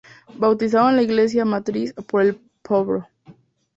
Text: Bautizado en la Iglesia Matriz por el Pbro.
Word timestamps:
Bautizado 0.35 0.89
en 0.89 0.95
la 0.95 1.03
Iglesia 1.03 1.45
Matriz 1.45 1.93
por 1.93 2.23
el 2.23 2.41
Pbro. 2.63 3.07